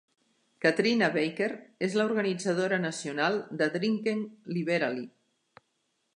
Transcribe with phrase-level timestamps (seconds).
[0.65, 1.49] Katrina Baker
[1.89, 4.27] és la organitzadora nacional de Drinking
[4.59, 5.07] Liberally.